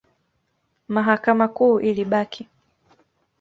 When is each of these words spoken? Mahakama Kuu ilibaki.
Mahakama 0.89 1.47
Kuu 1.47 1.79
ilibaki. 1.79 2.47